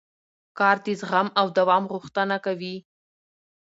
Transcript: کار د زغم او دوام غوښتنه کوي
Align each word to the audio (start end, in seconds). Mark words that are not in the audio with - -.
کار 0.57 0.77
د 0.85 0.87
زغم 1.01 1.27
او 1.39 1.45
دوام 1.57 1.83
غوښتنه 1.93 2.35
کوي 2.45 2.75